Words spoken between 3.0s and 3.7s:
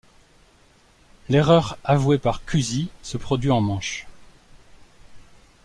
se produit en